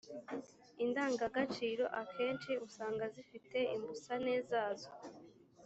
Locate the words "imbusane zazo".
3.75-4.89